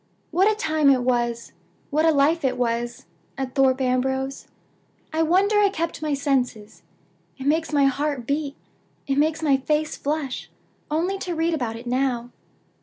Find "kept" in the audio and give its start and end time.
5.69-6.01